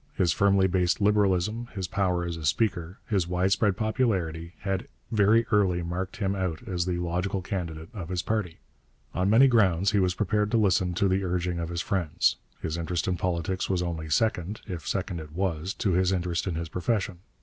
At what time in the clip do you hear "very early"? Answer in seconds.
5.11-5.83